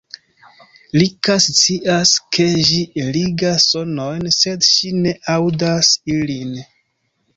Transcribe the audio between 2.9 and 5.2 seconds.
eligas sonojn, sed ŝi ne